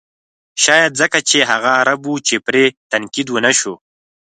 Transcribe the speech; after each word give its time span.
شاید 0.63 0.91
ځکه 1.01 1.17
چې 1.29 1.37
هغه 1.51 1.69
عرب 1.79 2.01
و 2.07 2.13
چې 2.27 2.35
پرې 2.45 2.63
تنقید 2.91 3.27
و 3.31 3.37
نه 3.45 3.51
شو. 3.59 3.73